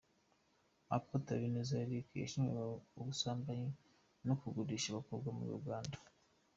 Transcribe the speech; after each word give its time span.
Apotre 0.97 1.31
Habineza 1.35 1.75
Eric 1.85 2.07
yashinjwaga 2.21 2.75
ubusambanyi 2.99 3.69
no 4.27 4.33
kugurisha 4.39 4.87
abakobwa 4.91 5.29
muri 5.37 5.51
Uganda. 5.59 5.97